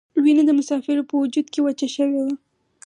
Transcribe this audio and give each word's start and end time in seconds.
وینه 0.23 0.43
د 0.47 0.51
مسافرو 0.59 1.07
په 1.09 1.15
وجود 1.21 1.47
کې 1.53 1.59
وچه 1.65 1.87
شوې 1.95 2.19
وه. 2.25 2.35